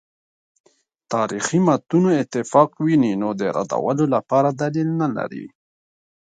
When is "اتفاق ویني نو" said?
2.23-3.29